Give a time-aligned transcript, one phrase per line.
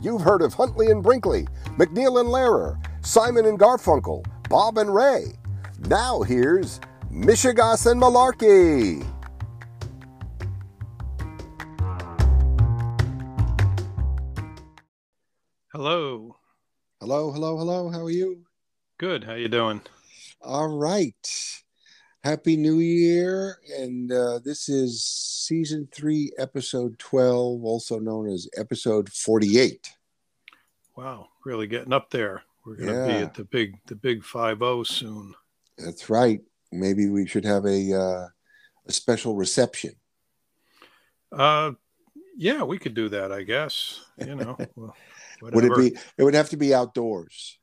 [0.00, 1.46] You've heard of Huntley and Brinkley,
[1.76, 5.32] MacNeil and Lehrer, Simon and Garfunkel, Bob and Ray.
[5.88, 6.80] Now here's
[7.10, 9.04] Mishegoss and Malarkey.
[15.72, 16.36] Hello.
[17.00, 17.90] Hello, hello, hello.
[17.90, 18.44] How are you?
[18.98, 19.24] Good.
[19.24, 19.82] How you doing?
[20.40, 21.62] All right.
[22.28, 23.58] Happy New Year.
[23.78, 29.94] And uh, this is season three, episode 12, also known as episode 48.
[30.94, 32.42] Wow, really getting up there.
[32.66, 33.06] We're going to Yeah.
[33.06, 35.34] be at the big the big 50 soon.
[35.78, 36.42] That's right.
[36.70, 38.26] Maybe we should have a, uh,
[38.86, 39.92] a special reception.
[41.32, 41.72] Uh
[42.36, 44.00] yeah, we could do that, I guess.
[44.18, 44.58] You know.
[44.76, 44.94] well,
[45.40, 45.98] Would it be?
[46.18, 47.58] It would have to be outdoors.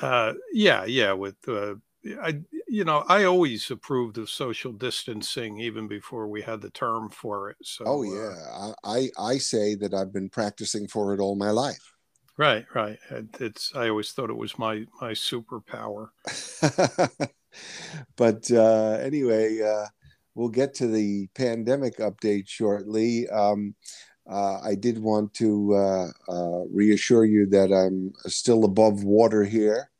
[0.00, 5.88] uh yeah, yeah, with uh I you know, I always approved of social distancing even
[5.88, 7.56] before we had the term for it.
[7.62, 11.36] So Oh uh, yeah, I, I I say that I've been practicing for it all
[11.36, 11.92] my life.
[12.36, 12.98] right, right.
[13.40, 16.08] It's I always thought it was my my superpower.
[18.16, 19.86] but uh, anyway, uh,
[20.34, 23.28] we'll get to the pandemic update shortly.
[23.28, 23.74] Um,
[24.30, 29.90] uh, I did want to uh, uh, reassure you that I'm still above water here.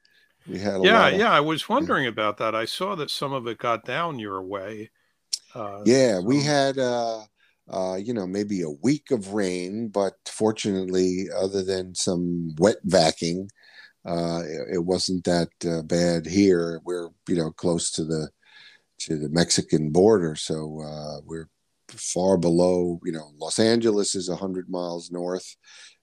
[0.47, 2.55] We had Yeah, of- yeah, I was wondering about that.
[2.55, 4.91] I saw that some of it got down your way.
[5.55, 7.25] Uh, Yeah, we had uh
[7.69, 13.51] uh you know maybe a week of rain, but fortunately other than some wet vacking,
[14.05, 16.81] uh it, it wasn't that uh, bad here.
[16.85, 18.31] We're you know close to the
[19.01, 21.49] to the Mexican border, so uh we're
[21.89, 25.57] far below, you know, Los Angeles is 100 miles north.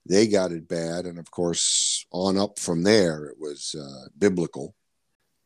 [0.10, 4.76] They got it bad and of course on up from there it was uh biblical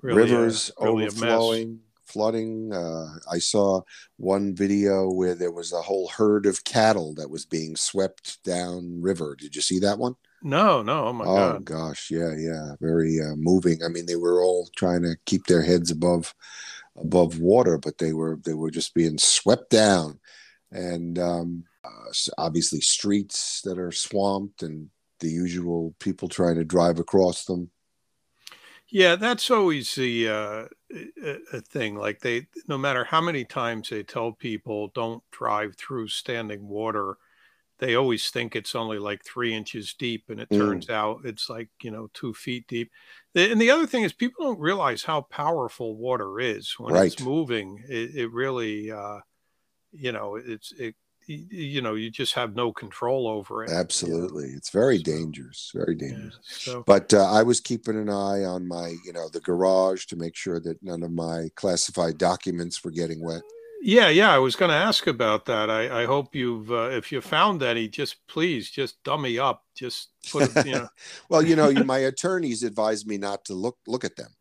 [0.04, 0.90] really rivers a mess.
[0.90, 2.72] overflowing, flooding.
[2.74, 3.82] Uh, I saw
[4.18, 9.02] one video where there was a whole herd of cattle that was being swept down
[9.02, 9.36] river.
[9.36, 10.16] Did you see that one?
[10.44, 11.38] No, no, oh my god.
[11.38, 11.66] oh god.
[11.66, 13.82] gosh, yeah, yeah, very uh, moving.
[13.84, 16.36] I mean, they were all trying to keep their heads above
[16.98, 20.20] above water, but they were they were just being swept down,
[20.72, 24.90] and um, uh, obviously streets that are swamped and
[25.20, 27.72] the usual people trying to drive across them.
[28.90, 30.66] Yeah, that's always the uh,
[31.24, 31.96] a, a thing.
[31.96, 37.18] Like they, no matter how many times they tell people don't drive through standing water,
[37.80, 40.60] they always think it's only like three inches deep, and it Mm.
[40.60, 42.92] turns out it's like you know two feet deep.
[43.36, 47.84] And the other thing is, people don't realize how powerful water is when it's moving.
[47.90, 49.20] It, it really, uh,
[49.92, 50.96] you know, it's it.
[51.28, 53.70] You know, you just have no control over it.
[53.72, 55.72] Absolutely, it's very So- dangerous.
[55.74, 56.38] Very Yeah, dangerous.
[56.44, 60.16] so But uh, I was keeping an eye on my, you know, the garage to
[60.16, 63.42] make sure that none of my classified documents were getting wet.
[63.86, 64.34] Yeah, yeah.
[64.34, 65.70] I was going to ask about that.
[65.70, 69.66] I, I hope you've, uh, if you found any, just please, just dummy up.
[69.76, 70.88] Just put, it, you know.
[71.30, 74.32] well, you know, my attorneys advised me not to look look at them.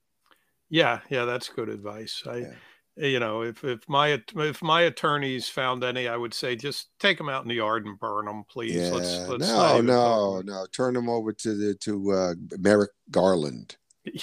[0.70, 1.24] Yeah, yeah.
[1.24, 2.22] That's good advice.
[2.24, 2.52] I, Yeah.
[2.96, 7.18] You know, if if my if my attorneys found any, I would say just take
[7.18, 8.74] them out in the yard and burn them, please.
[8.74, 10.66] Yeah, Let's let's no, no, about no.
[10.72, 13.76] Turn them over to the to uh, Merrick Garland.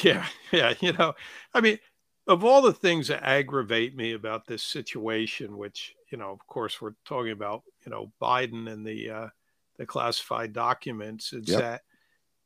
[0.04, 0.74] Yeah, yeah.
[0.82, 1.14] You know,
[1.54, 1.80] I mean,
[2.28, 6.82] of all the things that aggravate me about this situation, which you know, of course,
[6.82, 9.28] we're talking about, you know, Biden and the uh,
[9.78, 11.60] the classified documents, is Yep.
[11.60, 11.82] that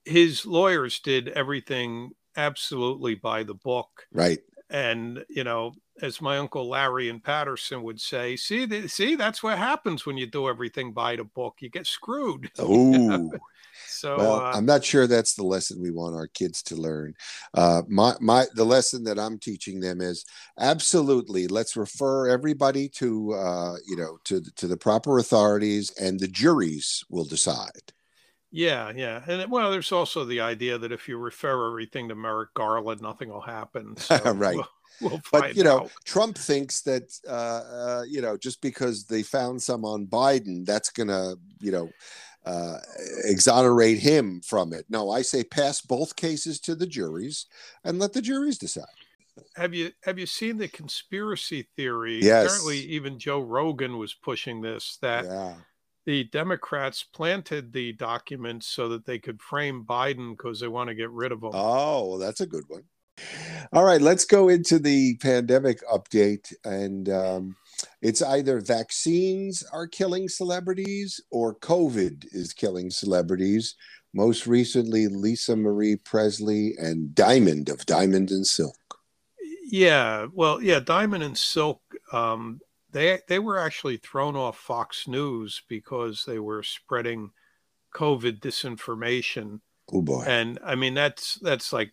[0.06, 4.40] his lawyers did everything absolutely by the book, Right.
[4.70, 9.44] and you know, as my uncle Larry and Patterson would say, see, th- see, that's
[9.44, 11.58] what happens when you do everything by the book.
[11.60, 12.52] You get screwed.
[12.60, 13.32] Oh,
[13.88, 17.16] So, well, uh, I'm not sure that's the lesson we want our kids to learn.
[17.54, 20.26] Uh, my my the lesson that I'm teaching them is
[20.60, 26.28] absolutely let's refer everybody to uh, you know to to the proper authorities and the
[26.28, 27.94] juries will decide.
[28.56, 32.54] Yeah, yeah, and well, there's also the idea that if you refer everything to Merrick
[32.54, 33.96] Garland, nothing will happen.
[33.98, 34.56] So Right.
[34.56, 34.68] We'll,
[35.02, 35.92] we'll But you know, out.
[36.06, 40.92] Trump thinks that uh, uh, you know just because they found some on Biden, that's
[40.92, 41.90] gonna you know
[42.46, 42.78] uh,
[43.26, 44.86] exonerate him from it.
[44.88, 47.48] No, I say pass both cases to the juries
[47.84, 48.86] and let the juries decide.
[49.56, 52.20] Have you have you seen the conspiracy theory?
[52.22, 52.46] Yes.
[52.46, 55.56] Apparently, even Joe Rogan was pushing this that yeah.
[56.06, 60.96] The Democrats planted the documents so that they could frame Biden because they want to
[60.96, 61.52] get rid of him.
[61.54, 62.84] Oh, well, that's a good one.
[63.72, 66.54] All right, let's go into the pandemic update.
[66.66, 67.56] And um,
[68.02, 73.76] it's either vaccines are killing celebrities or COVID is killing celebrities.
[74.14, 78.76] Most recently, Lisa Marie Presley and Diamond of Diamond and Silk.
[79.66, 82.60] Yeah, well, yeah, Diamond and Silk, um,
[82.94, 87.32] they they were actually thrown off Fox News because they were spreading
[87.94, 89.60] COVID disinformation.
[89.92, 90.24] Oh boy.
[90.26, 91.92] And I mean, that's that's like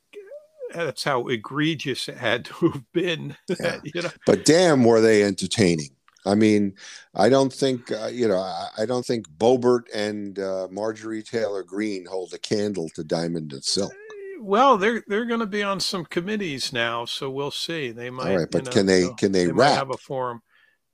[0.75, 3.37] that's how egregious it had to have been.
[3.49, 3.81] Yeah.
[3.94, 5.91] you know, But damn, were they entertaining.
[6.26, 6.75] I mean,
[7.14, 8.38] I don't think uh, you know.
[8.38, 13.55] I, I don't think Boebert and uh, Marjorie Taylor Greene hold a candle to Diamond
[13.55, 13.93] and Silk.
[14.38, 17.91] well, they're they're going to be on some committees now, so we'll see.
[17.91, 18.32] They might.
[18.32, 19.79] All right, you but know, can they can they, they rap?
[19.79, 20.43] have a forum.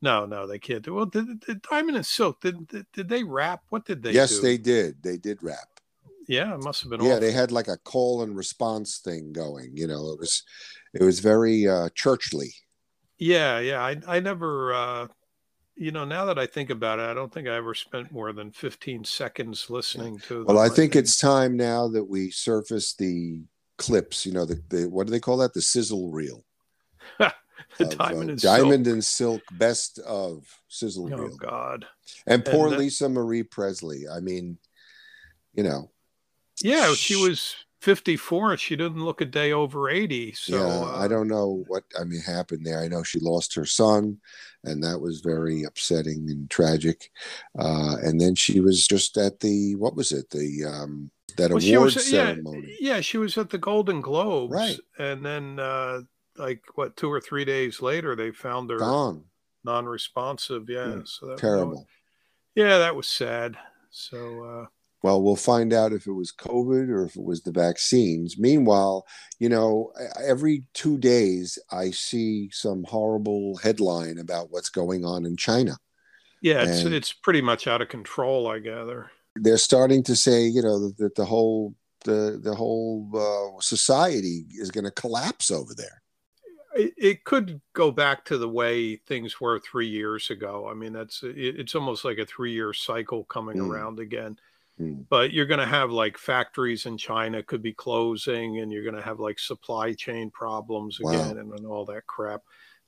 [0.07, 0.95] No, no, they can't do.
[0.95, 3.63] Well, did, did Diamond and Silk did, did did they rap?
[3.71, 4.13] What did they?
[4.13, 4.41] yes, do?
[4.41, 5.03] they did.
[5.03, 5.69] They did rap.
[6.29, 7.01] Yeah, it must have been.
[7.01, 7.21] yeah awful.
[7.21, 10.43] they had like a call and response thing going you know it was
[10.95, 12.53] it was very uh churchly
[13.19, 13.81] Yeah, yeah.
[13.83, 15.07] I I never uh
[15.79, 18.33] you know, now that I think about it, I don't think I ever spent more
[18.33, 20.47] than 15 seconds listening to them.
[20.47, 23.43] well i think it's time now that we surface the
[23.77, 26.45] clips you know the, the what do they call that the sizzle reel
[27.85, 28.93] diamond uh, and diamond silk.
[28.95, 31.87] and silk best of sizzle Oh reel god.
[32.27, 34.59] and poor and lisa marie presley i mean
[35.55, 35.91] you know
[36.63, 40.33] Yeah, she Sh- was 54 and she didn't look a day over 80.
[40.33, 43.55] So yeah uh, i don't know what i mean happened there i know she lost
[43.55, 44.19] her son
[44.65, 47.11] and that was very upsetting and tragic
[47.59, 51.61] uh and then she was just at the what was it the um that well,
[51.61, 54.81] she award was yeah, ceremony yeah, she was at the Golden Globes Right.
[54.99, 56.01] and then uh
[56.39, 59.25] like what 2 or 3 days later they found her gone
[59.65, 60.69] non-responsive.
[60.69, 61.87] Yeah, Mm, so that terrible
[62.55, 63.57] Yeah, that was sad.
[63.91, 64.67] So uh
[65.03, 69.07] well we'll find out if it was covid or if it was the vaccines meanwhile
[69.39, 69.93] you know
[70.25, 75.77] every two days i see some horrible headline about what's going on in china
[76.43, 79.11] yeah, it's And- it's pretty much out of control, I gather.
[79.37, 81.75] they're starting to say you know that the whole
[82.05, 86.03] the the whole uh, society is going to collapse over there
[86.77, 90.69] it, it could go back to the way things were three years ago.
[90.71, 93.71] I mean, that's it, it's almost like a three year cycle coming Mm.
[93.71, 94.39] around again.
[94.81, 95.07] Mm.
[95.09, 98.95] But you're going to have like factories in China could be closing, and you're going
[98.97, 101.13] to have like supply chain problems Wow.
[101.13, 102.43] again, and, and all that crap.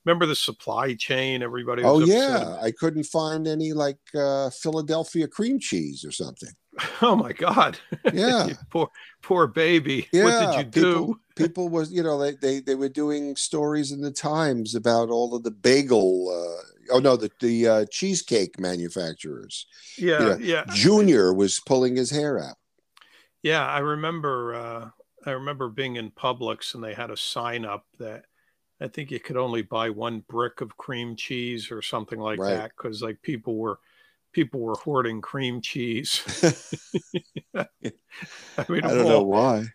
[0.05, 1.43] Remember the supply chain?
[1.43, 1.83] Everybody.
[1.83, 6.49] Was oh upset yeah i couldn't find any like uh philadelphia cream cheese or something
[7.01, 7.77] Oh my God.
[8.13, 8.89] yeah poor
[9.21, 10.07] poor baby.
[10.11, 10.81] Yeah, what did you do?
[10.81, 15.09] people, people was you know they, they they were doing stories in the Times about
[15.09, 16.29] all of the bagel.
[16.29, 19.65] Uh, oh no, the the uh, cheesecake manufacturers.
[19.97, 20.37] Yeah, yeah.
[20.39, 20.63] yeah.
[20.73, 22.57] Junior was pulling his hair out.
[23.41, 24.55] Yeah, I remember.
[24.55, 24.89] Uh,
[25.25, 28.25] I remember being in Publix and they had a sign up that
[28.81, 32.55] I think you could only buy one brick of cream cheese or something like Right.
[32.55, 33.79] that because like people were
[34.33, 36.23] people were hoarding cream cheese.
[37.55, 37.93] I mean,
[38.83, 39.65] I don't know why.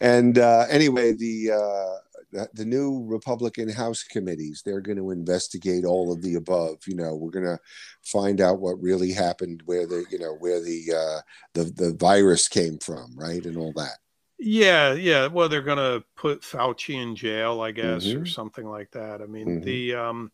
[0.00, 1.98] And uh, anyway, the, uh,
[2.30, 6.76] the the new Republican House committees they're going to investigate all of the above.
[6.86, 7.58] You know, we're going to
[8.04, 11.20] find out what really happened, where the you know where the uh,
[11.54, 13.98] the the virus came from, right, and all that.
[14.38, 15.26] Yeah, yeah.
[15.26, 18.26] Well, they're going to put Fauci in jail, I guess, or Mhm.
[18.26, 19.20] something like that.
[19.20, 19.62] I mean, Mhm.
[19.64, 20.32] the um,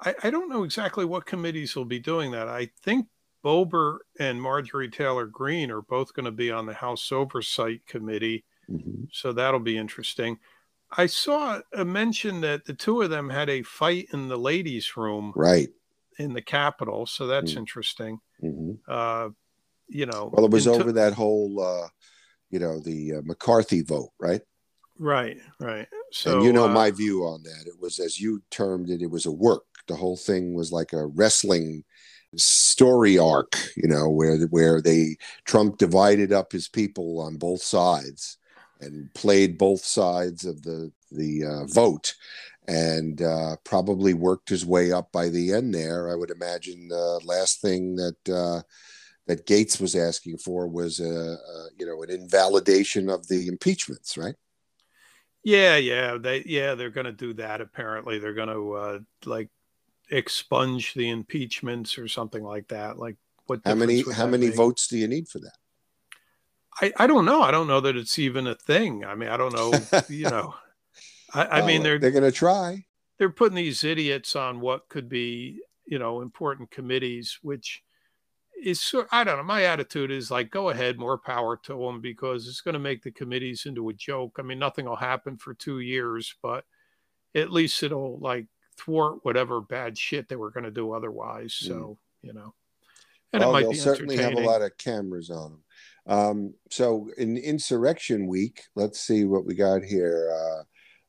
[0.00, 2.48] I, I don't know exactly what committees will be doing that.
[2.48, 3.06] I think
[3.44, 8.44] Boebert and Marjorie Taylor Greene are both going to be on the House Oversight Committee,
[8.70, 9.08] Mhm.
[9.12, 10.38] so that'll be interesting.
[10.90, 14.96] I saw a mention that the two of them had a fight in the ladies'
[14.96, 15.68] room Right.
[16.18, 17.58] in the Capitol, so that's Mm.
[17.58, 18.20] interesting.
[18.40, 19.30] hmm Uh,
[19.88, 21.88] you know, Well, it was into- over that whole, uh,
[22.50, 24.42] you know, the uh, McCarthy vote, right?
[24.98, 25.88] right, right.
[26.10, 27.64] So and you know uh, my view on that.
[27.66, 29.64] It was, as you termed it, it was a work.
[29.86, 31.84] The whole thing was like a wrestling
[32.36, 38.38] story arc, you know, where where they Trump divided up his people on both sides
[38.80, 42.14] and played both sides of the the uh, vote,
[42.68, 45.74] and uh, probably worked his way up by the end.
[45.74, 46.88] There, I would imagine.
[46.88, 48.28] The last thing that.
[48.28, 48.62] Uh,
[49.26, 54.16] that Gaetz was asking for was a, a you know an invalidation of the impeachments,
[54.16, 54.36] right?
[55.42, 57.60] Yeah, yeah, they yeah they're going to do that.
[57.60, 59.48] Apparently, they're going to uh, like
[60.10, 62.98] expunge the impeachments or something like that.
[62.98, 63.60] Like what?
[63.64, 64.56] How many how many make?
[64.56, 65.56] votes do you need for that?
[66.80, 67.42] I I don't know.
[67.42, 69.04] I don't know that it's even a thing.
[69.04, 69.72] I mean, I don't know.
[70.08, 70.54] you know,
[71.34, 72.84] I, I mean they're they're going to try.
[73.18, 77.82] they're putting these idiots on what could be you know important committees, which
[78.62, 79.08] is sort.
[79.12, 79.42] I don't know.
[79.42, 83.02] My attitude is like, go ahead, more power to them because it's going to make
[83.02, 84.36] the committees into a joke.
[84.38, 86.64] I mean, nothing will happen for two years, but
[87.34, 88.46] at least it'll like
[88.78, 91.54] thwart whatever bad shit they were going to do otherwise.
[91.54, 92.54] So you know,
[93.32, 95.62] and well, it might they'll be certainly have a lot of cameras on them.
[96.08, 100.30] Um, so in insurrection week, let's see what we got here.
[100.32, 100.62] Uh,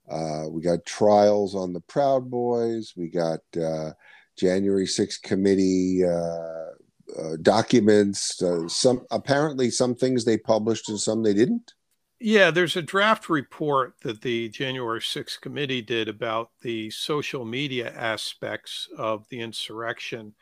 [0.09, 2.93] uh, we got trials on the Proud Boys.
[2.95, 3.91] We got uh,
[4.37, 6.71] January 6th committee uh,
[7.19, 8.41] uh, documents.
[8.41, 11.73] Uh, some apparently some things they published and some they didn't.
[12.19, 17.93] Yeah, there's a draft report that the January 6th committee did about the social media
[17.95, 20.33] aspects of the insurrection,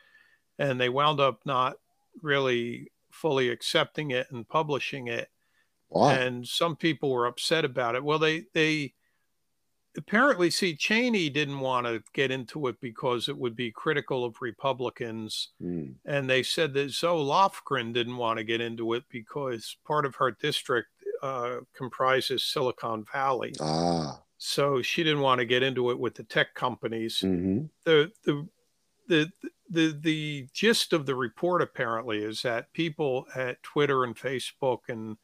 [0.58, 1.76] and they wound up not
[2.22, 5.28] really fully accepting it and publishing it.
[5.90, 6.10] Wow.
[6.10, 8.02] And some people were upset about it.
[8.02, 8.94] Well, they they
[9.96, 14.40] apparently see Cheney didn't want to get into it because it would be critical of
[14.40, 15.50] Republicans.
[15.62, 15.94] Mm.
[16.04, 20.16] And they said that Zoe Lofgren didn't want to get into it because part of
[20.16, 20.88] her district
[21.22, 23.54] uh, comprises Silicon Valley.
[23.60, 24.20] Ah.
[24.38, 27.22] So she didn't want to get into it with the tech companies.
[27.24, 27.66] Mm-hmm.
[27.84, 28.48] The, the,
[29.08, 29.32] the,
[29.70, 35.16] the, the gist of the report apparently is that people at Twitter and Facebook and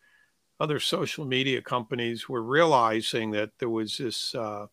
[0.58, 4.66] other social media companies were realizing that there was this uh,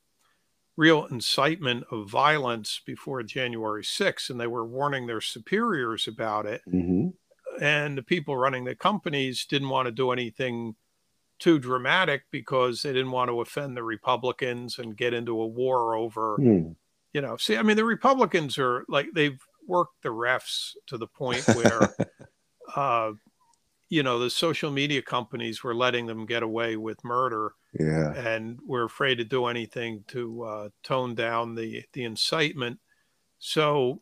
[0.77, 6.61] real incitement of violence before January 6th, and they were warning their superiors about it.
[6.71, 7.09] Mm-hmm.
[7.61, 10.75] And the people running the companies didn't want to do anything
[11.39, 15.95] too dramatic because they didn't want to offend the Republicans and get into a war
[15.95, 16.75] over, mm.
[17.13, 17.37] you know.
[17.37, 21.95] See, I mean, the Republicans are like they've worked the refs to the point where
[22.75, 23.11] uh,
[23.89, 28.59] you know the social media companies were letting them get away with murder yeah and
[28.65, 32.79] were afraid to do anything to uh, tone down the the incitement
[33.39, 34.01] so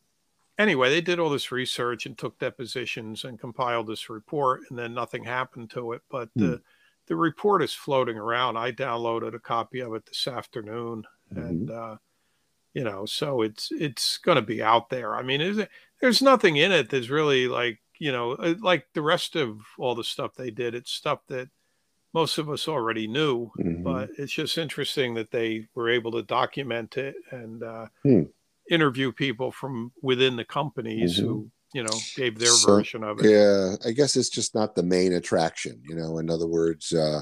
[0.58, 4.94] anyway they did all this research and took depositions and compiled this report and then
[4.94, 6.42] nothing happened to it but hmm.
[6.42, 6.62] the
[7.08, 11.46] the report is floating around i downloaded a copy of it this afternoon mm-hmm.
[11.46, 11.96] and uh,
[12.74, 15.70] you know so it's it's going to be out there i mean is it,
[16.02, 19.96] there's nothing in it that's really like you know, uh, like the rest of all
[19.96, 21.50] the stuff they did, it's stuff that
[22.14, 23.84] most of us already knew, mm-hmm.
[23.84, 28.24] but it's just interesting that they were able to document it and uh, hmm.
[28.70, 31.28] interview people from within the companies mm-hmm.
[31.28, 33.30] who, you know, gave their so, version of it.
[33.30, 35.80] Yeah, I guess it's just not the main attraction.
[35.88, 37.22] You know, in other words, uh,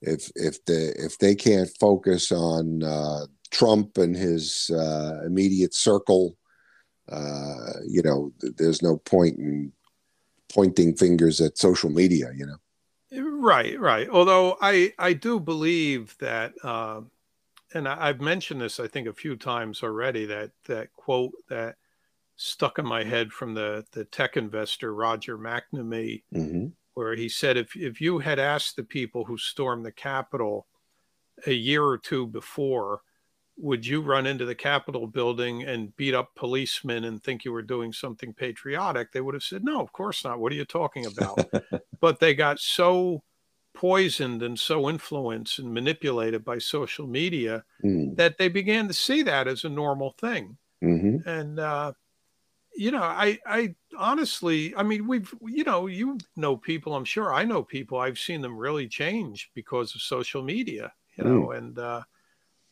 [0.00, 6.36] if if the if they can't focus on uh, Trump and his uh, immediate circle,
[7.12, 9.72] uh, you know, there's no point in
[10.52, 12.56] pointing fingers at social media, you know.
[13.22, 14.08] Right, right.
[14.08, 17.02] Although I I do believe that, uh,
[17.72, 21.76] and I, have mentioned this I think a few times already that that quote that
[22.36, 26.66] stuck in my head from the the tech investor Roger McNamee, mm-hmm.
[26.94, 30.66] where he said if if you had asked the people who stormed the Capitol
[31.46, 33.02] a year or two before
[33.58, 37.62] would you run into the Capitol building and beat up policemen and think you were
[37.62, 39.12] doing something patriotic?
[39.12, 40.40] They would have said, no, of course not.
[40.40, 41.38] What are you talking about?
[42.00, 43.22] but they got so
[43.74, 48.16] poisoned and so influenced and manipulated by social media mm.
[48.16, 50.56] that they began to see that as a normal thing.
[50.82, 51.28] Mm-hmm.
[51.28, 51.92] And, uh,
[52.74, 57.32] you know, I, I honestly, I mean, we've, you know, you know people, I'm sure
[57.32, 61.58] I know people, I've seen them really change because of social media, you know, mm.
[61.58, 62.02] and, uh,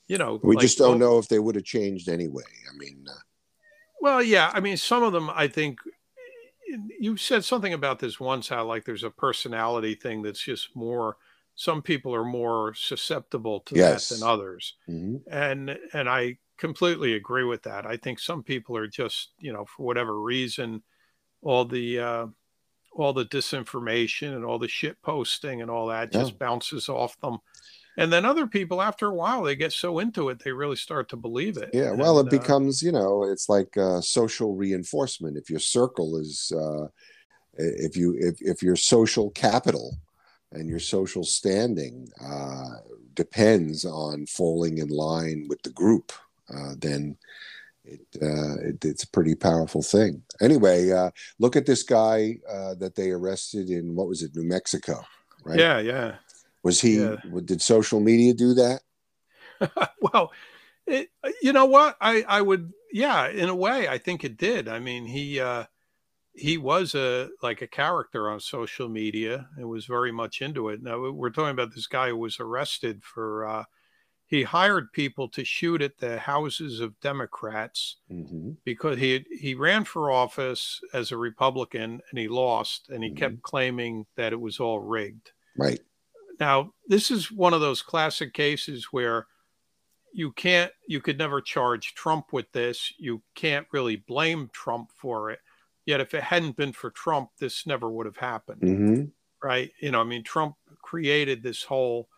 [0.07, 2.43] you know, we like, just don't know if they would have changed anyway.
[2.69, 3.15] I mean, uh,
[4.01, 5.79] well, yeah, I mean, some of them, I think
[6.99, 11.17] you said something about this once, how like there's a personality thing that's just more.
[11.55, 14.09] Some people are more susceptible to yes.
[14.09, 15.17] that than others, mm-hmm.
[15.31, 17.87] and and I completely agree with that.
[17.87, 20.83] I think some people are just, you know, for whatever reason,
[21.43, 22.27] all the uh,
[22.93, 27.39] all the disinformation and all the shit posting and all that just bounces off them.
[27.97, 31.09] And then other people after a while they get so into it they really start
[31.11, 31.71] to believe it.
[31.73, 35.37] Yeah well and, it uh, becomes uh, you know it's like uh, social reinforcement.
[35.37, 36.87] If your circle is uh,
[37.55, 39.97] if you if, if your social capital
[40.53, 42.77] and your social standing uh,
[43.15, 46.13] depends on falling in line with the group
[46.55, 47.17] uh, then
[47.85, 52.37] it, it, it's a pretty powerful thing anyway look at this guy
[52.79, 55.01] that they arrested in what was it new mexico
[55.45, 56.15] right yeah yeah
[56.63, 56.99] was he?
[56.99, 57.17] Yeah.
[57.45, 58.83] Did social media do that?
[60.01, 60.33] well,
[60.87, 61.11] it,
[61.43, 61.97] you know what?
[62.01, 64.69] I I would yeah, in a way, I think it did.
[64.69, 65.65] I mean, he uh,
[66.33, 70.83] he was a like a character on social media and was very much into it.
[70.83, 73.47] Now we're talking about this guy who was arrested for.
[73.47, 73.65] Uh,
[74.31, 78.53] he hired people to shoot at the houses of Democrats mm-hmm.
[78.65, 83.19] because he he ran for office as a Republican and he lost, and he mm-hmm.
[83.19, 85.33] kept claiming that it was all rigged.
[85.59, 85.81] Right.
[86.39, 89.27] Now, this is one of those classic cases where
[90.13, 92.95] you can't, you could never charge Trump with this.
[92.99, 95.41] You can't really blame Trump for it.
[95.87, 98.63] Yet, if it hadn't been for Trump, this never would have happened.
[98.63, 99.05] Mm-hmm.
[99.43, 99.71] Right.
[99.81, 102.09] You know, I mean, Trump created this whole,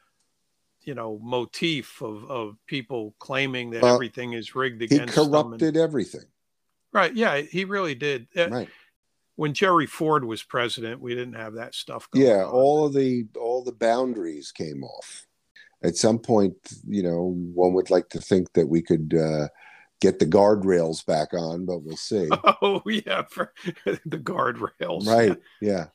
[0.85, 5.63] you know, motif of, of people claiming that well, everything is rigged against He corrupted
[5.63, 6.25] and, everything.
[6.93, 7.15] Right.
[7.15, 7.41] Yeah.
[7.41, 8.27] He really did.
[8.37, 8.69] Uh, right.
[9.37, 12.09] when Jerry Ford was president, we didn't have that stuff.
[12.15, 12.51] yeah, on.
[12.51, 15.27] all of the all the boundaries came off.
[15.85, 19.49] At some point, you know, one would like to think that we could uh,
[20.03, 22.29] get the guardrails back on, but we'll see.
[22.65, 23.53] Oh yeah, for
[23.85, 25.07] the guardrails.
[25.07, 25.37] Right?
[25.61, 25.87] Yeah.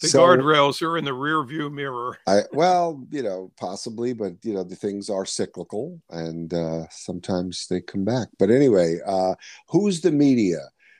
[0.00, 2.18] The So- guardrails are in the rear view mirror.
[2.26, 7.66] I well, you know, possibly, but you know, the things are cyclical, and uh, sometimes
[7.68, 8.28] they come back.
[8.38, 9.34] But anyway, uh,
[9.68, 10.58] who's the media?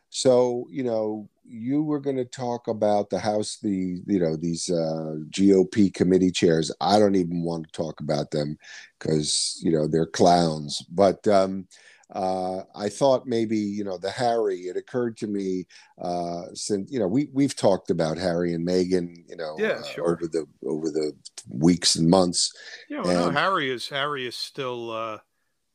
[0.08, 4.70] So you know, you were going to talk about the House, the you know these
[4.70, 6.72] uh, GOP committee chairs.
[6.80, 8.56] I don't even want to talk about them
[8.98, 10.80] because you know they're clowns.
[10.90, 11.66] But um,
[12.14, 14.60] uh, I thought maybe you know the Harry.
[14.60, 15.66] It occurred to me
[16.00, 19.28] uh, since you know we we've talked about Harry and Meghan.
[19.28, 20.12] You know, Yeah, uh, sure.
[20.12, 21.12] over the over the
[21.48, 22.52] weeks and months.
[22.88, 25.18] Yeah, well, no, Harry is Harry is still uh,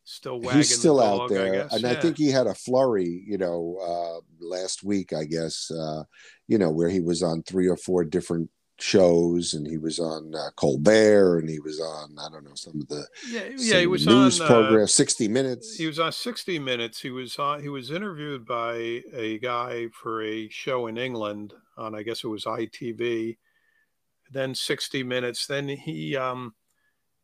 [0.05, 1.73] still wagging He's still the out there, I guess.
[1.73, 3.23] and I think he had a flurry.
[3.27, 5.69] You know, uh, last week, I guess.
[5.69, 6.03] Uh,
[6.47, 8.49] you know, where he was on three or four different
[8.81, 12.81] shows, and he was on uh, Colbert, and he was on I don't know some
[12.81, 15.75] of the yeah, yeah, he was news on uh, programs, sixty Minutes.
[15.75, 16.99] He was on 60 Minutes.
[16.99, 17.61] He was on.
[17.61, 22.27] He was interviewed by a guy for a show in England on, I guess it
[22.27, 23.37] was ITV.
[24.31, 25.47] Then 60 Minutes.
[25.47, 26.53] Then he um,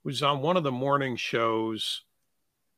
[0.03, 2.03] was on one of the morning shows.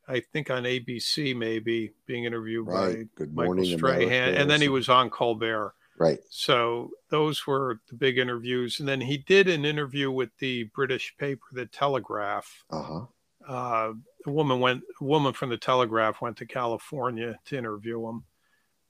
[0.08, 3.08] I think on ABC, maybe being interviewed right.
[3.16, 5.76] Good by Michael morning, Strahan, America, and then he was on Colbert.
[6.00, 6.20] Right.
[6.30, 8.80] So those were the big interviews.
[8.80, 12.64] And then he did an interview with the British paper, The Telegraph.
[12.72, 13.06] Uh huh.
[13.48, 13.94] Uh,
[14.26, 18.24] a woman went, a woman from The Telegraph went to California to interview him.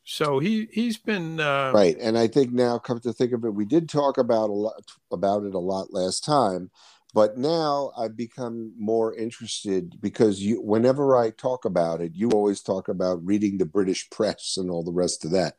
[0.03, 3.53] So he he's been uh, Right, and I think now, come to think of it,
[3.53, 6.71] we did talk about a lot about it a lot last time,
[7.13, 12.61] but now I've become more interested because you, whenever I talk about it, you always
[12.61, 15.57] talk about reading the British press and all the rest of that.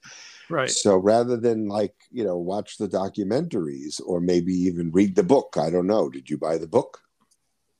[0.50, 0.70] Right.
[0.70, 5.56] So rather than like you know watch the documentaries or maybe even read the book,
[5.58, 6.10] I don't know.
[6.10, 7.00] Did you buy the book?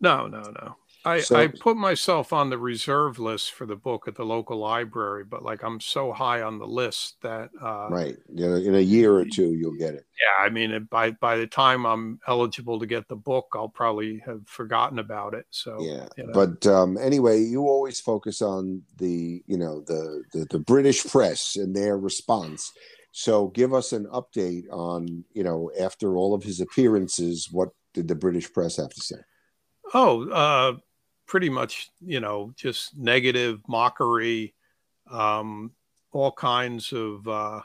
[0.00, 0.76] No, no, no.
[1.04, 4.58] I, So- I put myself on the reserve list for the book at the local
[4.58, 8.74] library, but like I'm so high on the list that uh, right, you know, in
[8.74, 10.04] a year or two, you'll get it.
[10.20, 14.22] yeah, I mean, by by the time I'm eligible to get the book, I'll probably
[14.26, 15.46] have forgotten about it.
[15.50, 16.32] So yeah you know.
[16.32, 21.56] but um anyway you always focus on the you know the, the the british press
[21.56, 22.72] and their response
[23.12, 28.08] so give us an update on you know after all of his appearances what did
[28.08, 29.16] the british press have to say
[29.92, 30.78] Oh, uh,
[31.30, 34.54] pretty much, you know, just negative mockery,
[35.10, 35.74] um,
[36.12, 37.62] all kinds of, uh,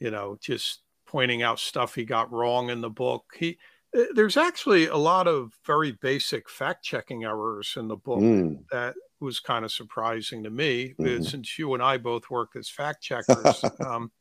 [0.00, 3.24] you know, just pointing out stuff he got wrong in the book.
[3.36, 3.58] He,
[3.96, 8.68] uh, there's actually a lot of very basic fact checking errors in the book Mm,
[8.70, 11.18] that was kind of surprising to me Mhm.
[11.22, 13.66] since you and I both worked as fact checkers.
[13.80, 14.12] um,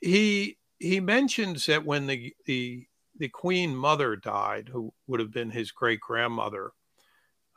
[0.00, 5.50] he he mentions that when the the the queen mother died, who would have been
[5.50, 6.72] his great grandmother,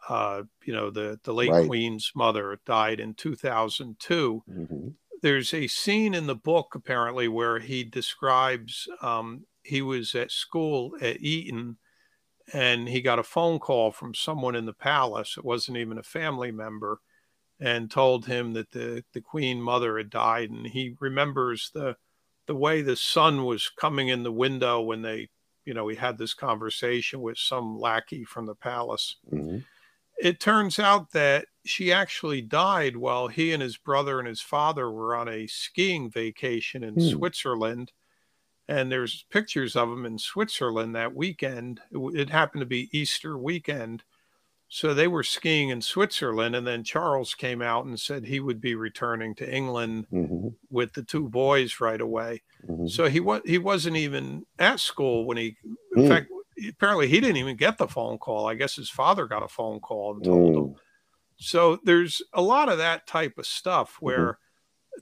[0.09, 1.67] uh, you know, the the late Right.
[1.67, 4.43] queen's mother died in 2002.
[4.49, 4.95] mhm.
[5.21, 10.95] There's a scene in the book apparently where he describes um, he was at school
[11.01, 11.77] at Eton
[12.53, 15.37] and he got a phone call from someone in the palace.
[15.37, 17.01] It wasn't even a family member,
[17.59, 20.51] and told him that the the queen mother had died.
[20.51, 21.97] And he remembers the
[22.47, 25.29] the way the sun was coming in the window when they,
[25.65, 29.17] you know, he had this conversation with some lackey from the palace.
[29.31, 29.65] Mhm.
[30.19, 34.89] It turns out that she actually died while he and his brother and his father
[34.91, 36.99] were on a skiing vacation in Hmm.
[36.99, 37.91] Switzerland
[38.67, 41.81] and there's pictures of them in Switzerland that weekend.
[41.91, 44.03] It, it happened to be Easter weekend.
[44.69, 48.61] So they were skiing in Switzerland, and then Charles came out and said he would
[48.61, 50.57] be returning to England Mhm.
[50.69, 52.43] with the two boys right away.
[52.63, 52.87] Mhm.
[52.89, 55.57] So he was he wasn't even at school when he.
[55.95, 56.07] In Hmm.
[56.07, 56.31] fact,
[56.69, 58.47] apparently he didn't even get the phone call.
[58.47, 60.63] I guess his father got a phone call and told him.
[60.63, 60.75] Mm,
[61.37, 64.05] So there's a lot of that type of stuff Mm-hmm.
[64.05, 64.39] where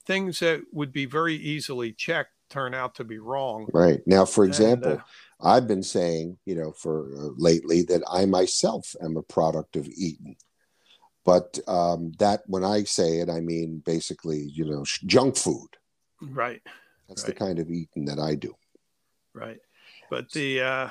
[0.06, 3.68] things that would be very easily checked turn out to be wrong.
[3.74, 8.04] right now for And, example uh, i've been saying you know for uh, lately that
[8.12, 10.36] i myself am a product of eaton
[11.24, 15.70] but um that when i say it i mean basically you know sh- junk food
[16.22, 16.62] right,
[17.08, 18.54] that's the kind of eating that i do
[19.34, 19.60] right.
[20.10, 20.90] But the uh,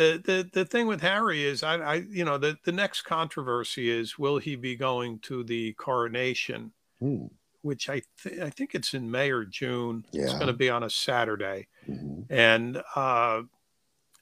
[0.00, 3.90] the the the thing with Harry is, I, I you know the the next controversy
[3.90, 7.26] is will he be going to the coronation, Hmm.
[7.62, 10.06] which I th- I think it's in May or June.
[10.12, 10.24] Yeah.
[10.24, 11.68] It's going to be on a Saturday.
[11.88, 12.26] Mhm.
[12.30, 13.42] and uh,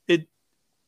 [0.08, 0.26] it,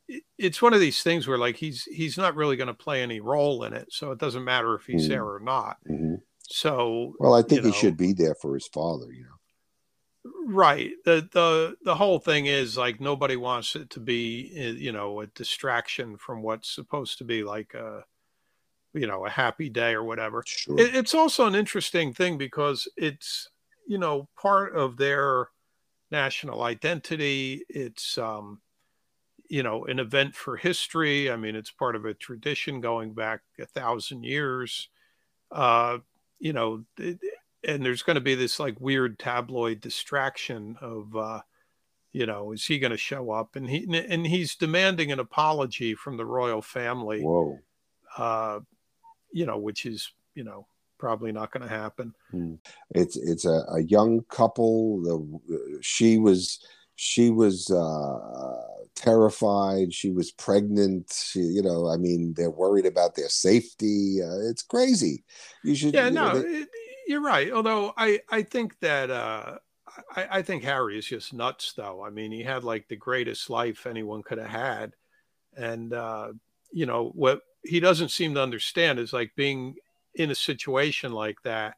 [0.09, 3.03] it it's one of these things where like he's he's not really going to play
[3.03, 5.09] any role in it, so it doesn't matter if he's Mm.
[5.09, 5.77] there or not.
[5.89, 6.21] Mhm.
[6.43, 9.13] So Well, I think You he should be there for his father.
[9.13, 9.37] You know.
[10.25, 10.93] Right.
[11.05, 15.21] The the the whole thing is like nobody wants it to be eh, you know
[15.21, 18.05] a distraction from what's supposed to be like a
[18.93, 20.43] you know a happy day or whatever.
[20.47, 20.79] Sure.
[20.79, 23.49] It, it's also an interesting thing because it's
[23.87, 25.49] you know part of their
[26.11, 27.65] national identity.
[27.69, 28.61] It's um
[29.49, 31.31] you know an event for history.
[31.31, 34.89] I mean, it's part of a tradition going back a thousand years.
[35.51, 35.99] Uh,
[36.39, 36.85] you know,
[37.67, 41.41] and there's going to be this like weird tabloid distraction of uh
[42.13, 45.95] you know is he going to show up and he and he's demanding an apology
[45.95, 47.59] from the royal family Whoa.
[48.17, 48.61] uh
[49.33, 50.67] you know which is you know
[50.99, 52.55] probably not going to happen Hmm.
[52.91, 55.03] It's it's a, a young couple.
[55.03, 56.61] The she was
[56.97, 59.95] she was uh, terrified.
[59.95, 61.11] She was pregnant.
[61.13, 64.19] She, you know, I mean, they're worried about their safety.
[64.23, 65.25] Uh, it's crazy.
[65.65, 65.95] You should.
[65.95, 66.69] yeah no they- it,
[67.11, 69.59] you're right although i i think that uh
[70.15, 72.05] I, I think Harry is just nuts, though.
[72.05, 74.95] I mean, he had like the greatest life anyone could have had,
[75.57, 76.29] and uh,
[76.71, 79.75] you know what he doesn't seem to understand is like being
[80.15, 81.75] in a situation like that.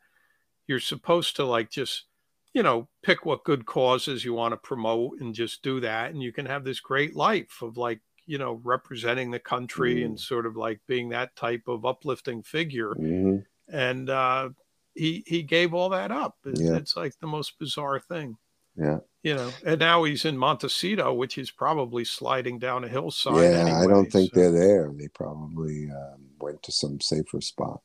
[0.66, 2.04] You're supposed to like just
[2.52, 6.22] you know pick what good causes you want to promote and just do that, and
[6.22, 10.04] you can have this great life of like you know representing the country Mm.
[10.04, 13.46] and sort of like being that type of uplifting figure Mhm.
[13.68, 14.50] and uh,
[14.94, 16.36] he he gave all that up.
[16.44, 16.76] It- Yeah.
[16.76, 18.36] It's like the most bizarre thing,
[18.76, 18.98] Yeah.
[19.22, 19.50] you know.
[19.64, 23.42] And now he's in Montecito, which is probably sliding down a hillside.
[23.52, 24.92] Yeah, I don't think so- they're there.
[24.94, 27.80] They probably um, went to some safer spot.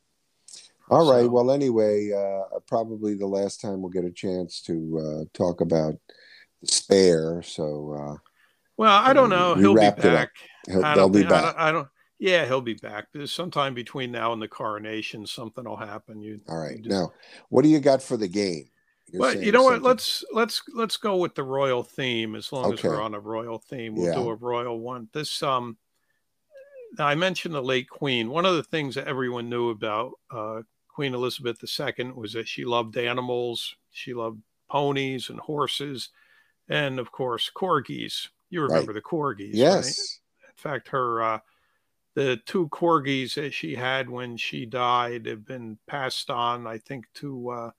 [0.89, 1.23] All right.
[1.25, 5.61] So- Well, anyway, uh, probably the last time we'll get a chance to uh, talk
[5.61, 5.95] about
[6.61, 7.41] the spare.
[7.41, 8.17] So uh,
[8.77, 9.55] Well, I don't know.
[9.55, 10.13] He'll be wrapped it up.
[10.13, 10.31] back.
[10.67, 11.55] he'll, I they'll be think- I back.
[11.55, 11.87] don't, I don't.
[12.19, 13.07] Yeah, he'll be back.
[13.13, 16.19] There's sometime between now and the coronation, something will happen.
[16.19, 16.41] You.
[16.49, 16.77] All right.
[16.77, 17.13] you just- Now,
[17.49, 18.69] what do you got for the game?
[19.11, 19.81] You're But you know what?
[19.83, 22.35] Let's let's let's go with the royal theme.
[22.35, 24.15] As long as we're on a royal theme, we'll Yeah.
[24.15, 25.07] do a royal one.
[25.13, 25.77] This um,
[26.99, 28.29] I mentioned the late Queen.
[28.29, 32.65] One of the things that everyone knew about uh, Queen Elizabeth II was that she
[32.65, 33.75] loved animals.
[33.91, 36.09] She loved ponies and horses,
[36.67, 38.27] and of course corgis.
[38.49, 39.53] You remember the corgis, right?
[39.53, 40.19] Yes.
[40.43, 41.39] In fact, her uh,
[42.17, 46.65] the two corgis that she had when she died have been passed on.
[46.65, 47.71] I think to uh,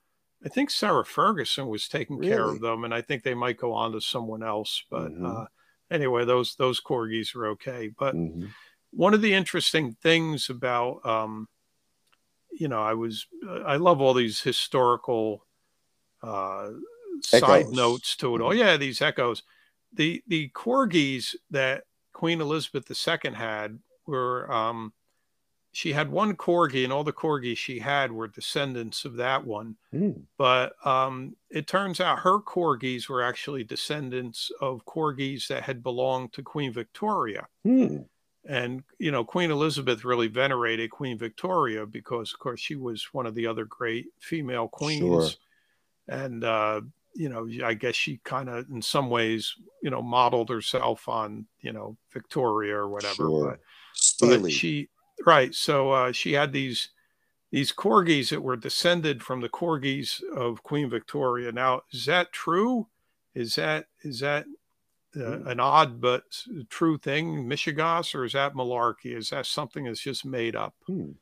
[0.44, 3.72] I think Sarah Ferguson was taking care of them, and I think they might go
[3.72, 4.84] on to someone else.
[4.88, 5.26] But Mhm.
[5.26, 5.46] uh,
[5.90, 7.88] anyway, those those corgis are okay.
[7.88, 8.54] But Mhm.
[8.92, 11.48] one of the interesting things about um,
[12.52, 15.44] you know, I was I love all these historical
[16.22, 16.70] uh,
[17.22, 18.54] side notes to it all.
[18.54, 19.42] Yeah, these echoes.
[19.92, 24.92] The the corgis that Queen Elizabeth II had were um,
[25.72, 29.76] she had one corgi, and all the corgis she had were descendants of that one.
[29.92, 30.12] Hmm.
[30.36, 36.32] But um, it turns out her corgis were actually descendants of corgis that had belonged
[36.32, 37.46] to Queen Victoria.
[37.62, 37.98] Hmm.
[38.48, 43.26] And, you know, Queen Elizabeth really venerated Queen Victoria because, of course, she was one
[43.26, 45.00] of the other great female queens.
[45.00, 45.28] Sure.
[46.08, 46.80] And, uh,
[47.14, 51.46] you know, I guess she kind of, in some ways, you know, modeled herself on,
[51.60, 53.14] you know, Victoria or whatever.
[53.14, 53.50] Sure.
[53.50, 53.60] But,
[54.00, 54.50] Steely.
[54.50, 54.88] she,
[55.26, 55.54] right.
[55.54, 56.90] So uh, she had these
[57.50, 61.50] these corgis that were descended from the corgis of Queen Victoria.
[61.50, 62.86] Now, is that true?
[63.34, 64.44] Is that is that
[65.16, 65.48] uh, Hmm.
[65.48, 66.22] an odd but
[66.68, 69.16] true thing, Mishegoss, or is that malarkey?
[69.16, 70.74] Is that something that's just made up?
[70.86, 71.12] Hmm.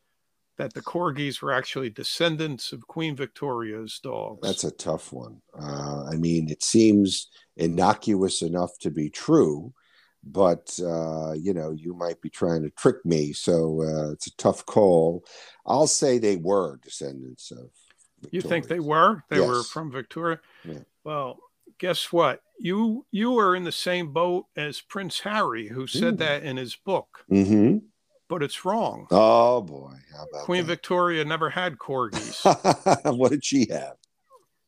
[0.59, 4.41] That the corgis were actually descendants of Queen Victoria's dogs.
[4.43, 5.41] That's a tough one.
[5.57, 9.73] Uh, I mean, it seems innocuous enough to be true,
[10.27, 13.33] but uh, you know, you might be trying to trick me.
[13.33, 15.25] So uh, it's a tough call.
[15.65, 17.71] I'll say they were descendants of.
[18.31, 19.23] you think they were?
[19.31, 20.41] They were from Victoria.
[20.65, 20.81] Yeah.
[21.05, 21.39] Well,
[21.79, 22.43] guess what?
[22.59, 26.21] You you are in the same boat as Prince Harry, who said Hmm.
[26.21, 27.79] that in his book, Mm-hmm.
[28.29, 29.07] but it's wrong.
[29.11, 30.69] Oh boy, how about Queen that?
[30.73, 32.43] Victoria never had corgis.
[33.17, 33.97] what did she have?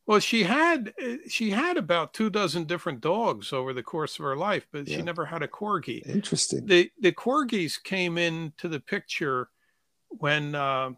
[0.08, 4.24] Well, she had uh, she had about two dozen different dogs over the course of
[4.24, 6.04] her life, but she never had a corgi.
[6.06, 6.64] Interesting.
[6.66, 9.50] The the corgis came into the picture
[10.08, 10.92] when uh,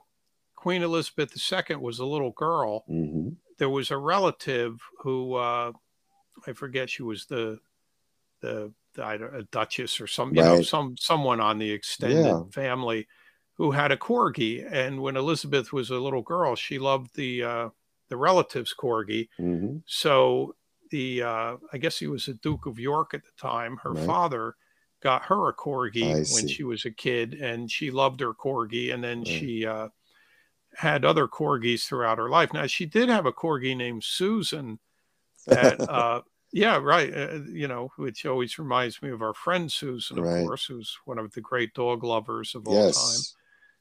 [0.55, 2.85] Queen Elizabeth II was a little girl.
[2.87, 5.73] hmm There was a relative who uh,
[6.47, 7.59] I forget she was the
[8.41, 12.25] the, the I don't- a duchess or some you know some someone on the extended
[12.27, 12.43] Yeah.
[12.53, 13.09] family
[13.55, 14.65] who had a corgi.
[14.71, 17.69] And when Elizabeth was a little girl, she loved the uh,
[18.11, 19.31] the relative's corgi.
[19.39, 20.57] hmm So
[20.91, 23.79] the uh, I guess he was a Duke of York at the time.
[23.79, 23.97] Her Right.
[23.97, 24.57] father
[25.03, 26.49] got her a corgi when see.
[26.49, 28.93] she was a kid, and she loved her corgi.
[28.95, 29.27] And then Right.
[29.27, 29.89] she uh,
[30.75, 32.53] had other corgis throughout her life.
[32.53, 34.79] Now she did have a corgi named Susan,
[35.51, 37.13] that, uh, yeah, right.
[37.15, 40.33] Uh, you know, which always reminds me of our friend Susan, of Right.
[40.33, 43.27] course, who's one of the great dog lovers of all time.
[43.27, 43.35] yes.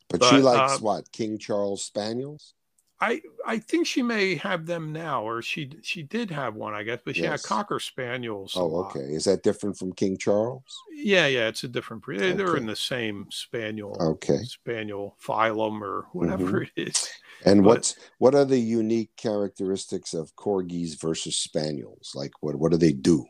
[0.09, 1.11] But, she likes uh, what?
[1.11, 2.55] King Charles Spaniels?
[3.01, 6.83] I I think she may have them now, or she she did have one, I
[6.83, 6.99] guess.
[7.05, 8.53] But she had cocker spaniels.
[8.57, 8.99] Oh, okay.
[8.99, 10.63] Is that different from King Charles?
[10.93, 12.19] Yeah, yeah, it's a different breed.
[12.19, 14.43] They- They're in the same spaniel Okay.
[14.43, 17.09] spaniel phylum or whatever it is.
[17.45, 22.11] And But- what's what are the unique characteristics of corgis versus spaniels?
[22.15, 23.25] Like what what do they do?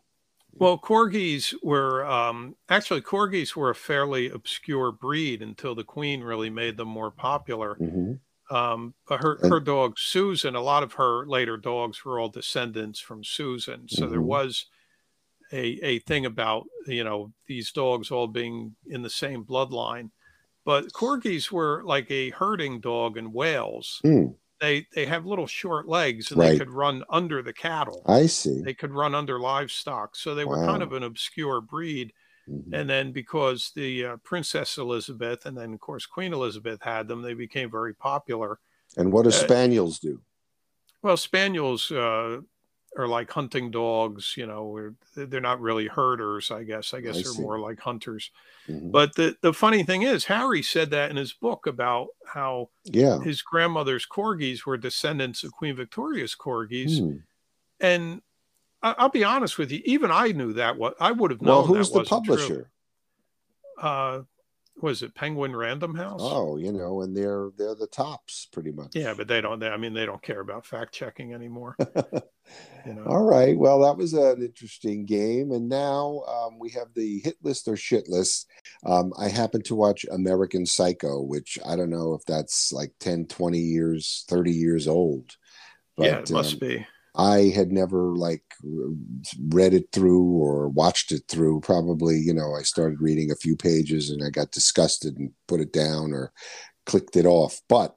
[0.53, 6.49] Well, corgis were um, actually corgis were a fairly obscure breed until the queen really
[6.49, 7.75] made them more popular.
[7.75, 8.13] hmm
[8.51, 13.23] Um, her her dog Susan, a lot of her later dogs were all descendants from
[13.23, 13.87] Susan.
[13.89, 14.23] So there Mhm.
[14.23, 14.65] was
[15.51, 20.11] a a thing about you know these dogs all being in the same bloodline.
[20.65, 24.03] But corgis were like a herding dog in Wales.
[24.03, 24.31] Hmm,
[24.61, 26.49] They they have little short legs and Right.
[26.59, 28.07] they could run under the cattle.
[28.07, 28.65] I see.
[28.65, 30.15] They could run under livestock.
[30.15, 32.13] So they were kind of an obscure breed.
[32.49, 32.73] Mhm.
[32.73, 37.21] And then because the uh, Princess Elizabeth and then of course Queen Elizabeth had them,
[37.21, 38.59] they became very popular.
[38.97, 40.19] And what do uh, spaniels do?
[41.01, 42.41] Well, spaniels uh,
[42.97, 44.35] are like hunting dogs.
[44.35, 46.49] You know, they're not really herders.
[46.49, 46.93] I guess.
[46.93, 47.41] I guess I they're see.
[47.41, 48.31] more like hunters.
[48.67, 48.91] Mhm.
[48.91, 53.19] But the the funny thing is, Harry said that in his book about how Yeah.
[53.21, 57.17] his grandmother's corgis were descendants of Queen Victoria's corgis, Hmm.
[57.79, 58.21] and
[58.81, 60.77] I'll be honest with you, even I knew that.
[60.77, 61.49] What I would have known.
[61.49, 62.35] Well, who's the wasn't true.
[62.35, 62.71] publisher?
[63.81, 64.21] Uh,
[64.81, 66.21] was it Penguin Random House?
[66.23, 68.95] Oh, you know, and they're they're the tops pretty much.
[68.95, 69.59] Yeah, but they don't.
[69.59, 71.75] They, I mean, they don't care about fact checking anymore.
[72.85, 73.03] You know.
[73.03, 73.57] All right.
[73.57, 75.51] Well, that was an interesting game.
[75.51, 78.49] And now um, we have the hit list or shit list.
[78.85, 83.27] Um, I happen to watch American Psycho, which I don't know if that's like 10,
[83.27, 85.35] 20 years, 30 years old.
[85.97, 86.87] yeah, it must um, be.
[87.15, 88.43] I had never like
[89.49, 91.61] read it through or watched it through.
[91.61, 95.59] Probably, you know, I started reading a few pages and I got disgusted and put
[95.59, 96.31] it down or
[96.85, 97.61] clicked it off.
[97.67, 97.95] But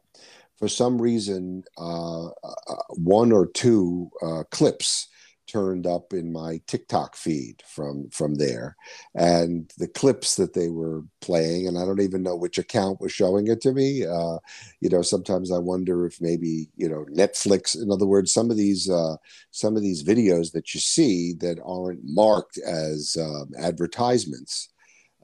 [0.57, 5.09] for some reason, uh, uh, one or two uh, clips
[5.53, 8.77] turned up in my TikTok feed from from there,
[9.15, 13.12] and the clips that they were playing, and I don't even know which account was
[13.12, 14.07] showing it to me.
[14.07, 14.38] Uh,
[14.81, 17.81] you know, sometimes I wonder if maybe you know Netflix.
[17.81, 19.17] In other words, some of these uh,
[19.51, 24.72] some of these videos that you see that aren't marked as um, advertisements.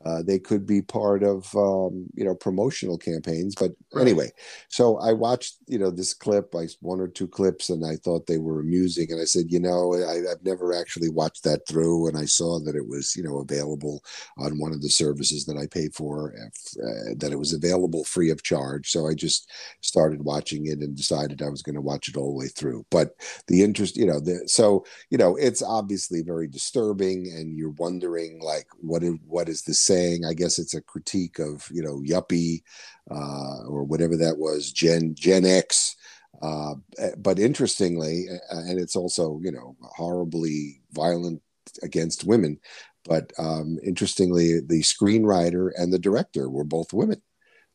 [0.05, 4.03] Uh, they could be part of um, you know promotional campaigns, but Right.
[4.03, 4.31] anyway.
[4.69, 8.27] So I watched you know this clip, I one or two clips, and I thought
[8.27, 9.11] they were amusing.
[9.11, 12.61] And I said, you know, I, I've never actually watched that through, and I saw
[12.61, 14.03] that it was you know available
[14.39, 18.31] on one of the services that I pay for, uh, that it was available free
[18.31, 18.91] of charge.
[18.91, 22.33] So I just started watching it and decided I was going to watch it all
[22.33, 22.85] the way through.
[22.91, 23.15] But
[23.47, 28.41] the interest, you know, the so you know, it's obviously very disturbing, and you're wondering
[28.41, 30.25] like, what is what is this saying?
[30.25, 32.63] I guess it's a critique of you know yuppie
[33.11, 35.97] uh, or whatever that was, Gen Gen X.
[36.43, 36.75] Uh,
[37.17, 41.43] but interestingly, uh, and it's also you know horribly violent
[41.83, 42.59] against women.
[43.05, 47.23] But um, interestingly, the screenwriter and the director were both women.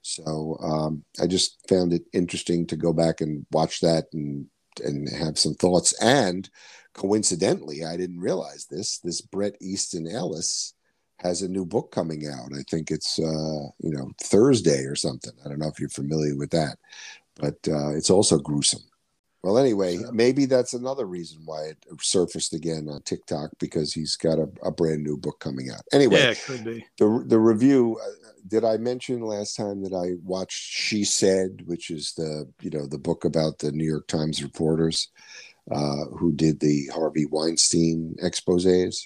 [0.04, 4.48] So um, I just found it interesting to go back and watch that and
[4.84, 5.94] and have some thoughts.
[6.02, 6.50] And
[6.94, 9.00] coincidentally, I didn't realize this.
[9.00, 10.74] This Bret Easton Ellis
[11.24, 12.52] has a new book coming out.
[12.58, 15.34] I think it's uh, you know Thursday or something.
[15.44, 16.78] I don't know if you're familiar with that,
[17.36, 18.84] but uh, it's also gruesome.
[19.44, 24.40] Well, anyway, maybe that's another reason why it surfaced again on TikTok because he's got
[24.40, 25.82] a, a brand new book coming out.
[25.92, 26.86] Anyway, Yeah, it could be.
[26.98, 28.00] the the review.
[28.02, 32.70] Uh, did I mention last time that I watched She Said, which is the you
[32.70, 35.10] know the book about the New York Times reporters
[35.72, 39.04] uh, who did the Harvey Weinstein exposés?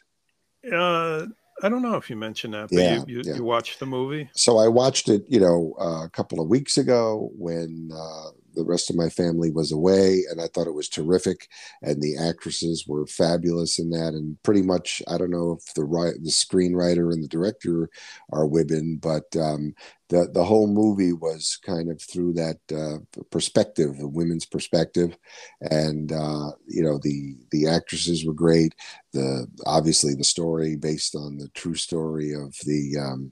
[0.72, 1.28] Uh,
[1.64, 3.36] I don't know if you mentioned that, but Yeah, you, you, yeah.
[3.36, 4.30] you watched the movie.
[4.34, 8.66] So I watched it, you know, uh, a couple of weeks ago when uh, the
[8.66, 11.48] rest of my family was away, and I thought it was terrific,
[11.82, 15.86] and the actresses were fabulous in that, and pretty much I don't know if the
[15.86, 17.90] right the screenwriter and the director
[18.34, 19.74] are women, but um,
[20.10, 22.98] the the whole movie was kind of through that uh,
[23.32, 25.18] perspective, the women's perspective,
[25.62, 28.74] and uh, you know the the actresses were great.
[29.14, 33.32] The obviously the story based on the true story of the um,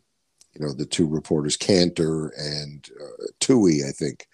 [0.55, 4.27] you know the two reporters Kantor and uh, Twohey, I think,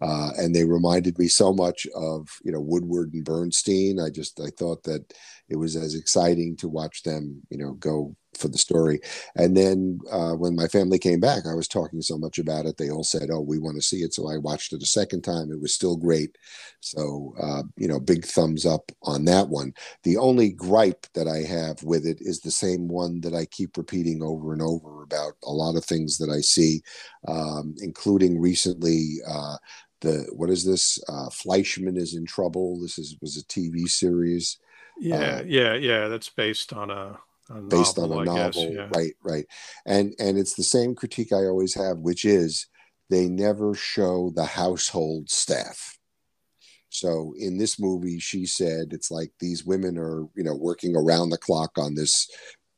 [0.00, 4.00] uh, and they reminded me so much of you know Woodward and Bernstein.
[4.00, 5.12] I just I thought that
[5.48, 9.00] it was as exciting to watch them you know go for the story.
[9.34, 12.76] And then uh, when my family came back, I was talking so much about it.
[12.76, 15.22] They all said, "Oh, we want to see it." So I watched it a second
[15.22, 15.50] time.
[15.50, 16.36] It was still great.
[16.80, 19.74] So uh, you know, big thumbs up on that one.
[20.02, 23.76] The only gripe that I have with it is the same one that I keep
[23.76, 26.82] repeating over and over about a lot of things that I see,
[27.28, 29.16] um, including recently.
[29.28, 29.56] Uh,
[30.00, 30.98] the what is this?
[31.08, 32.80] Uh, Fleishman is in trouble.
[32.80, 34.58] This is was a TV series.
[34.98, 36.08] Yeah, uh, yeah, yeah.
[36.08, 37.18] That's based on a
[37.68, 38.88] based on a novel guess, yeah.
[38.94, 39.46] right right
[39.86, 42.66] and and it's the same critique i always have which is
[43.08, 45.98] they never show the household staff
[46.88, 51.30] so in this movie she said it's like these women are you know working around
[51.30, 52.28] the clock on this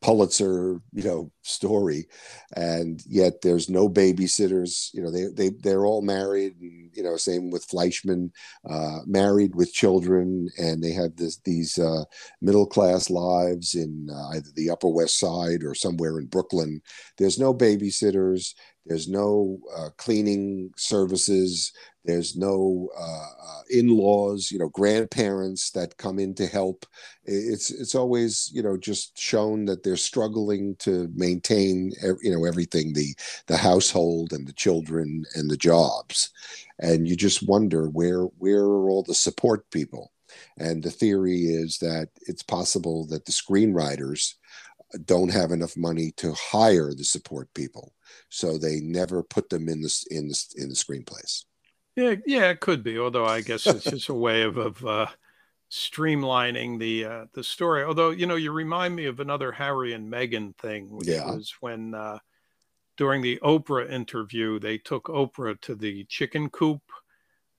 [0.01, 2.07] Pulitzer, you know, story,
[2.55, 4.91] and yet there's no babysitters.
[4.95, 8.31] You know, they they they're all married, and you know, same with Fleischman,
[8.69, 12.05] uh, married with children, and they have this these uh,
[12.41, 16.81] middle class lives in uh, either the Upper West Side or somewhere in Brooklyn.
[17.17, 18.55] There's no babysitters.
[18.89, 21.73] There's no uh, cleaning services.
[22.05, 26.87] There's no uh, uh, in-laws, you know, grandparents that come in to help.
[27.25, 32.95] It's it's always you know just shown that they're struggling to maintain you know everything
[32.95, 33.15] the
[33.47, 36.31] the household and the children and the jobs,
[36.79, 40.13] and you just wonder where where are all the support people?
[40.59, 44.35] And the theory is that it's possible that the screenwriters
[45.05, 47.95] don't have enough money to hire the support people,
[48.29, 51.45] so they never put them in the in the in the screenplays.
[51.97, 52.99] Yeah, yeah, it could be.
[52.99, 55.07] Although I guess it's just a way of of uh,
[55.71, 57.85] streamlining the uh, the story.
[57.85, 61.27] Although you know, you remind me of another Harry and Meghan thing, which yeah.
[61.27, 62.19] was when uh,
[62.97, 66.83] during the Oprah interview they took Oprah to the chicken coop,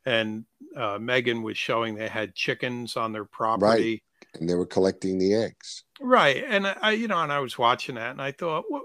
[0.06, 4.04] and uh, Meghan was showing they had chickens on their property, right.
[4.36, 5.84] And they were collecting the eggs.
[6.02, 8.84] Right, and I, you know, and I was watching that, and I thought, well,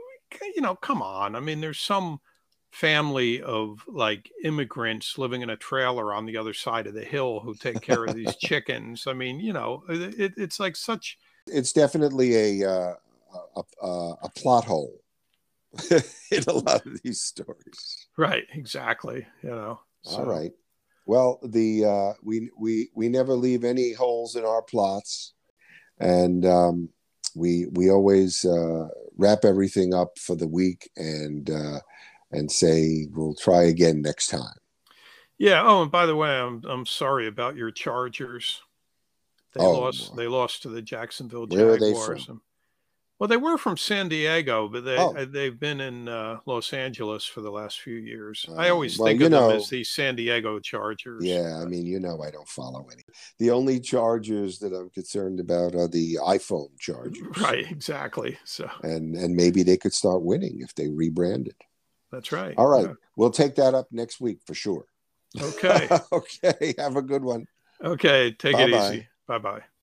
[0.54, 1.36] you know, come on.
[1.36, 2.20] I mean, there's some
[2.72, 7.38] family of like immigrants living in a trailer on the other side of the hill
[7.40, 9.06] who take care of these chickens.
[9.06, 11.18] I mean, you know, it, it's like such.
[11.46, 12.94] It's definitely a uh,
[13.56, 15.00] a, a, a plot hole
[15.90, 18.08] in a lot of these stories.
[18.16, 18.44] Right.
[18.54, 19.26] Exactly.
[19.42, 19.80] You know.
[20.02, 20.18] So.
[20.18, 20.52] All right.
[21.06, 25.33] Well, the uh, we we we never leave any holes in our plots,
[25.98, 26.88] and um,
[27.34, 31.50] we we always uh, wrap everything up for the week and.
[31.50, 31.80] Uh,
[32.34, 34.56] and say we'll try again next time.
[35.38, 35.62] Yeah.
[35.64, 38.60] Oh, and by the way, I'm I'm sorry about your Chargers.
[39.54, 40.16] They oh, lost.
[40.16, 41.80] They lost to the Jacksonville Jaguars.
[41.80, 42.42] Where are they from?
[43.18, 45.14] Well, they were from San Diego, but they oh.
[45.16, 48.44] Uh, they've been in uh, Los Angeles for the last few years.
[48.48, 51.24] Uh, I always well, think of know, them as the San Diego Chargers.
[51.24, 53.02] Yeah, I mean, you know, I don't follow any.
[53.38, 57.22] The only Chargers that I'm concerned about are the iPhone Chargers.
[57.40, 58.36] Right, exactly.
[58.44, 61.56] So, and and maybe they could start winning if they rebranded.
[62.10, 62.54] That's right.
[62.56, 62.86] All right.
[62.86, 62.94] Yeah.
[63.16, 64.86] We'll take that up next week for sure.
[65.40, 65.88] Okay.
[66.12, 66.74] okay.
[66.78, 67.46] Have a good one.
[67.82, 68.32] Okay.
[68.32, 68.64] Take Bye-bye.
[68.64, 69.08] it easy.
[69.26, 69.64] Bye bye.